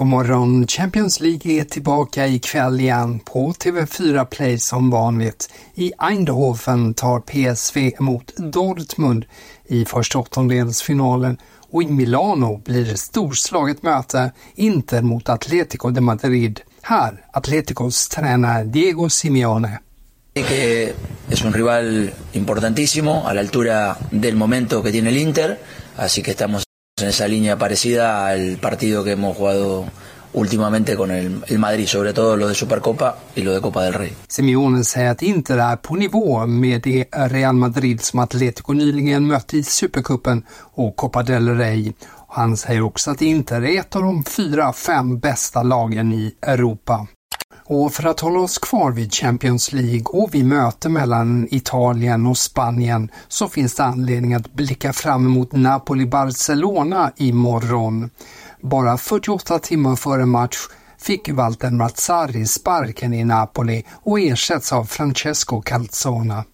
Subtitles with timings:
[0.00, 0.66] God morgon!
[0.66, 5.50] Champions League är tillbaka ikväll igen på TV4 Play som vanligt.
[5.74, 9.24] I Eindhoven tar PSV emot Dortmund
[9.66, 11.36] i första åttondelsfinalen
[11.70, 16.60] och i Milano blir det storslaget möte Inter mot Atletico de Madrid.
[16.82, 19.78] Här Atleticos tränare Diego Simeone.
[20.34, 20.94] que
[21.30, 25.58] es un rival importantísimo a la altura del momento que tiene el Inter,
[25.96, 26.69] así que estamos
[27.02, 29.86] en esa línea parecida al partido que hemos jugado
[30.32, 33.94] últimamente con el, el, Madrid, sobre todo lo de Supercopa y lo de Copa del
[33.94, 34.12] Rey.
[34.28, 39.56] Simeone säger att Inter är på nivå med det Real Madrid som Atletico nyligen mötte
[39.56, 40.44] i Supercupen
[40.74, 41.92] och Copa del Rey.
[42.28, 47.06] Han säger också att Inter är ett av de fyra, fem bästa lagen i Europa.
[47.72, 52.38] Och för att hålla oss kvar vid Champions League och vid möte mellan Italien och
[52.38, 58.10] Spanien så finns det anledning att blicka fram emot Napoli-Barcelona imorgon.
[58.60, 60.56] Bara 48 timmar före match
[60.98, 66.44] fick Walter Mazzari sparken i Napoli och ersätts av Francesco Calzona.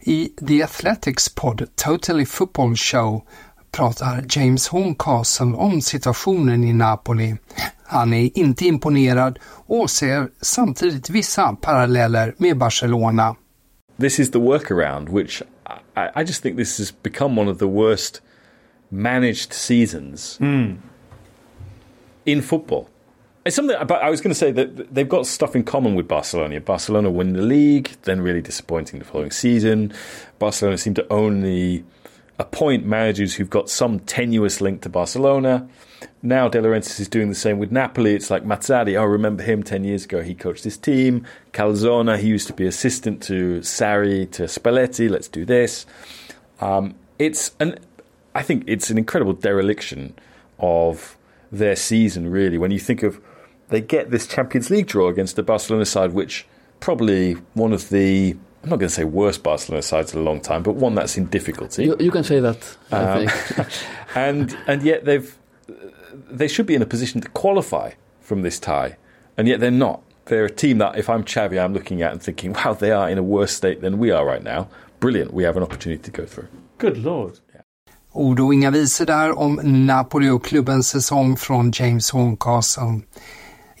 [0.00, 3.22] I The Athletics podd Totally Football Show
[3.76, 7.36] pratar James Horncastle om situationen i Napoli.
[7.84, 13.36] Han är inte imponerad och ser samtidigt vissa paralleller med Barcelona.
[14.00, 15.42] This is the workaround which
[15.96, 18.22] I, I just think this has become one of the worst
[18.88, 20.76] managed seasons mm.
[22.24, 22.86] in football.
[23.44, 26.08] It's something, but I was going to say that they've got stuff in common with
[26.08, 26.60] Barcelona.
[26.60, 29.92] Barcelona win the league, then really disappointing the following season.
[30.38, 31.84] Barcelona seem to only
[32.38, 35.68] appoint managers who've got some tenuous link to Barcelona.
[36.22, 38.14] Now De Laurentiis is doing the same with Napoli.
[38.14, 38.98] It's like Mazzarri.
[39.00, 40.22] I remember him 10 years ago.
[40.22, 41.26] He coached this team.
[41.52, 45.08] Calzona, he used to be assistant to Sarri, to Spalletti.
[45.08, 45.86] Let's do this.
[46.60, 47.78] Um, it's an,
[48.34, 50.14] I think it's an incredible dereliction
[50.58, 51.16] of
[51.50, 52.58] their season, really.
[52.58, 53.20] When you think of,
[53.68, 56.46] they get this Champions League draw against the Barcelona side, which
[56.80, 60.40] probably one of the I'm not going to say worst Barcelona sides in a long
[60.40, 61.84] time, but one that's in difficulty.
[61.84, 63.28] You, you can say that, Um,
[64.16, 65.38] and and yet they've
[66.28, 68.96] they should be in a position to qualify from this tie,
[69.36, 70.02] and yet they're not.
[70.24, 73.08] They're a team that, if I'm Xavi, I'm looking at and thinking, wow, they are
[73.08, 74.66] in a worse state than we are right now.
[74.98, 76.48] Brilliant, we have an opportunity to go through.
[76.78, 77.34] Good lord.
[78.12, 83.00] Ord och inga visor där om Napoli och klubbens säsong från James Horncastle.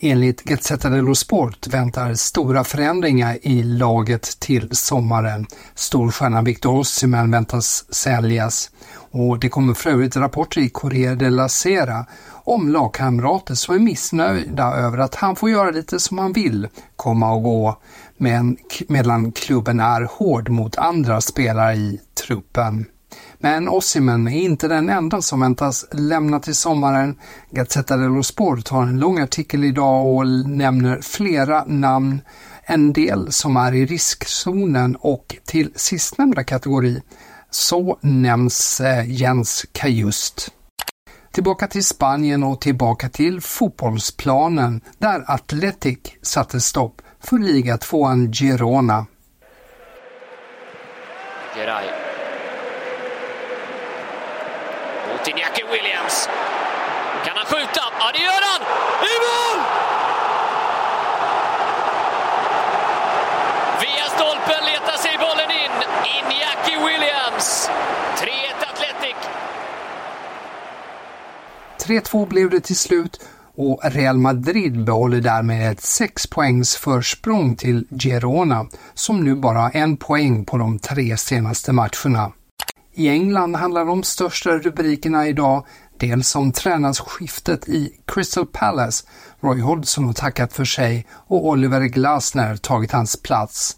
[0.00, 5.46] Enligt Gazzetta dello Sport väntar stora förändringar i laget till sommaren.
[5.74, 8.70] Storstjärnan Victor Osimhen väntas säljas
[9.10, 14.64] och det kommer för övrigt rapporter i Corriere della Sera om lagkamrater som är missnöjda
[14.64, 17.78] över att han får göra lite som han vill, komma och gå,
[18.16, 18.56] men
[18.88, 22.86] medan klubben är hård mot andra spelare i truppen.
[23.38, 27.18] Men Osimhen är inte den enda som väntas lämna till sommaren.
[27.50, 32.20] Gazzetta dello Sport har en lång artikel idag och nämner flera namn,
[32.62, 37.02] en del som är i riskzonen och till sistnämnda kategori
[37.50, 40.52] så nämns eh, Jens Kajust.
[41.32, 49.06] Tillbaka till Spanien och tillbaka till fotbollsplanen där Athletic satte stopp för ligatvåan Girona.
[51.56, 52.15] Geray.
[55.26, 56.28] Till Jackie Williams.
[57.24, 57.82] Kan han skjuta?
[58.00, 58.62] Ja, det gör han!
[59.12, 59.58] I mål!
[63.80, 65.74] Via stolpen letar sig bollen in.
[66.16, 67.70] Iñaki Williams.
[68.18, 68.30] 3-1
[68.72, 69.16] Atletic.
[71.86, 73.20] 3-2 blev det till slut
[73.56, 79.70] och Real Madrid behåller därmed ett 6 poängs försprång till Girona som nu bara har
[79.74, 82.32] en poäng på de tre senaste matcherna.
[82.98, 85.66] I England handlar de största rubrikerna idag
[85.98, 89.06] dels om tränarskiftet i Crystal Palace.
[89.40, 93.76] Roy Hodgson har tackat för sig och Oliver Glasner tagit hans plats.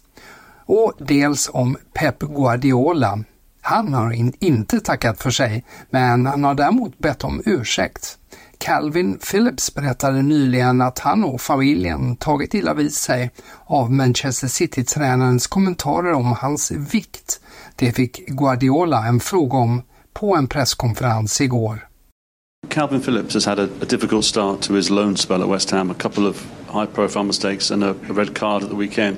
[0.65, 3.23] Och dels om Pep Guardiola.
[3.61, 8.17] Han har in, inte tackat för sig, men han har däremot bett om ursäkt.
[8.65, 13.31] Calvin Phillips berättade nyligen att han och familjen tagit illa vid sig
[13.65, 17.39] av Manchester City-tränarens kommentarer om hans vikt.
[17.75, 19.81] Det fick Guardiola en fråga om
[20.13, 21.89] på en presskonferens igår.
[22.69, 25.91] Calvin Phillips has had a, a difficult start to his loan spell at West Ham,
[25.91, 29.17] a couple of high-profile mistakes and a, a, red card at the weekend.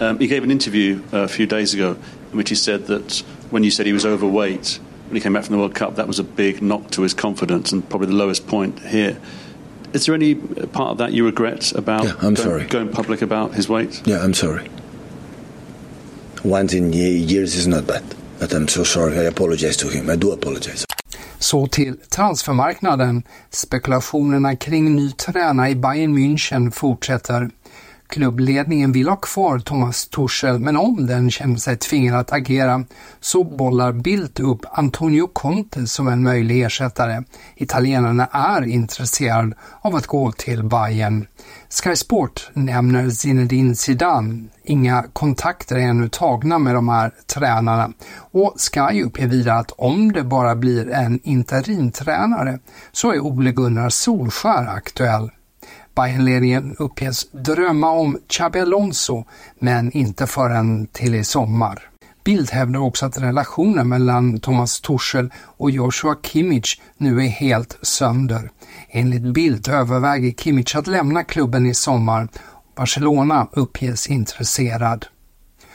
[0.00, 1.96] Um, he gave an interview uh, a few days ago
[2.32, 5.44] in which he said that when you said he was overweight, when he came back
[5.44, 8.14] from the World Cup, that was a big knock to his confidence and probably the
[8.14, 9.16] lowest point here.
[9.92, 12.66] Is there any part of that you regret about yeah, I'm going, sorry.
[12.66, 14.02] going public about his weight?
[14.04, 14.68] Yeah, I'm sorry.
[16.44, 18.02] Once in years is not bad,
[18.38, 19.18] but I'm so sorry.
[19.18, 20.10] I apologize to him.
[20.10, 20.84] I do apologize.
[21.38, 23.22] Så till transfermarknaden.
[23.50, 27.50] Spekulationerna kring ny tränare i Bayern München fortsätter.
[28.08, 32.84] Klubbledningen vill ha kvar Thomas Tuchel men om den känner sig tvingad att agera
[33.20, 37.22] så bollar Bildt upp Antonio Conte som en möjlig ersättare.
[37.56, 41.26] Italienarna är intresserade av att gå till Bayern.
[41.82, 44.44] Sky Sport nämner Zinedine Zidane.
[44.64, 50.12] Inga kontakter är ännu tagna med de här tränarna och Sky uppger vidare att om
[50.12, 52.58] det bara blir en interimtränare
[52.92, 55.30] så är Ole Gunnar Solskär aktuell.
[55.96, 59.24] Bayernledningen uppges drömma om Xabi Alonso,
[59.58, 61.82] men inte förrän till i sommar.
[62.24, 68.50] Bild hävdar också att relationen mellan Thomas Tuchel och Joshua Kimmich nu är helt sönder.
[68.88, 72.28] Enligt Bild överväger Kimmich att lämna klubben i sommar.
[72.74, 75.06] Barcelona uppges intresserad.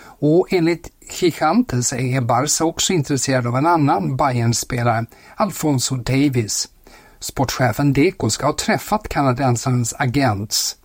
[0.03, 0.89] Och enligt
[1.19, 6.67] Gigantes är Barca också intresserad av en annan Bayern-spelare, Alfonso Davis.
[7.21, 10.75] Sportchefen Deco ska ha träffat kanadensarens agents.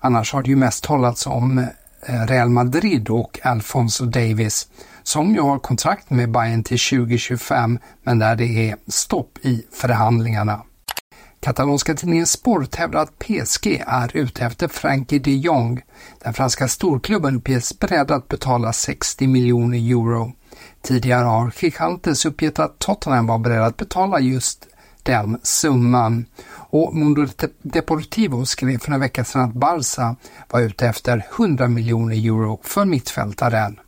[0.00, 1.58] Annars har det ju mest talats om
[2.06, 4.68] eh, Real Madrid och Alfonso Davis
[5.02, 10.62] som ju har kontrakt med Bayern till 2025 men där det är stopp i förhandlingarna.
[11.40, 15.82] Katalonska tidningen Sport hävdar att PSG är ute efter Frankie de Jong.
[16.22, 20.32] Den franska storklubben uppges beredd att betala 60 miljoner euro.
[20.82, 24.66] Tidigare har Gigantes uppgett att Tottenham var beredd att betala just
[25.04, 26.26] den summan.
[26.70, 27.26] Och Mundo
[27.62, 30.16] Deportivo skrev för en vecka sedan att Barca
[30.50, 33.80] var ute efter 100 miljoner euro för mittfältaren.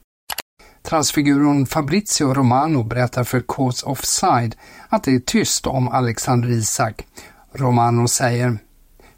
[0.82, 4.56] Transfiguren Fabrizio Romano berättar för Cause Offside
[4.88, 7.06] att det är tyst om Alexander Isak.
[7.52, 8.58] Romano säger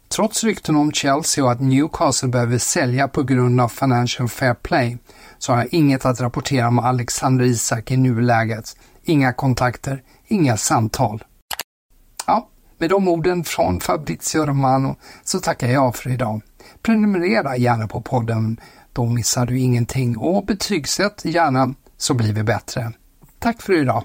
[0.09, 4.97] Trots rykten om Chelsea och att Newcastle behöver sälja på grund av Financial Fair Play
[5.37, 8.77] så har jag inget att rapportera om Alexander Isak i nuläget.
[9.03, 11.23] Inga kontakter, inga samtal.
[12.81, 16.41] Med de orden från Fabrizio Romano så tackar jag för idag.
[16.81, 18.59] Prenumerera gärna på podden,
[18.93, 22.91] då missar du ingenting och betygsätt gärna så blir vi bättre.
[23.39, 24.03] Tack för idag!